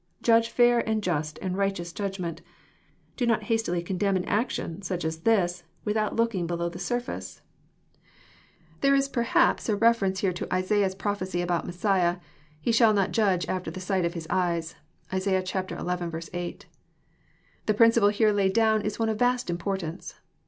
Judge 0.23 0.49
fair 0.49 0.79
and 0.89 1.03
just 1.03 1.37
and 1.43 1.55
righteous 1.55 1.93
judgment. 1.93 2.41
Do 3.17 3.27
not 3.27 3.43
hastily 3.43 3.83
condemn 3.83 4.17
an 4.17 4.25
ac^ilon, 4.25 4.83
such 4.83 5.05
as 5.05 5.19
this, 5.19 5.61
without 5.85 6.15
looking 6.15 6.47
below 6.47 6.69
the 6.69 6.79
surface." 6.79 7.43
2 8.81 8.87
26 8.89 8.95
EXPOSITORY 8.95 8.95
THOUGHTS, 8.95 8.95
There 8.95 8.95
is 8.95 9.27
perhaps 9.27 9.69
a 9.69 9.75
reference 9.75 10.19
here 10.21 10.33
to 10.33 10.51
Isaiah's 10.51 10.95
prophecy 10.95 11.43
about 11.43 11.67
Messiah, 11.67 12.17
'*IIe 12.65 12.73
shall 12.73 12.95
not 12.95 13.11
jadge 13.11 13.47
after 13.47 13.69
the 13.69 13.79
sight 13.79 14.03
of 14.03 14.15
His 14.15 14.25
eyes/' 14.31 14.73
(Isa. 15.15 15.45
xi. 15.45 16.29
8.) 16.33 16.65
The 17.67 17.73
principle 17.75 18.09
here 18.09 18.31
laid 18.31 18.53
down 18.53 18.81
is 18.81 18.97
one 18.97 19.09
of 19.09 19.19
vast 19.19 19.51
importance. 19.51 20.15